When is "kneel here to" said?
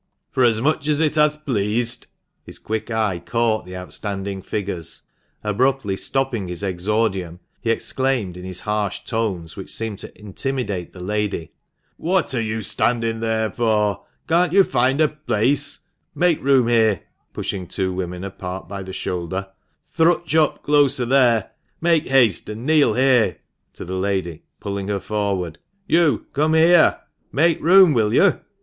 22.65-23.85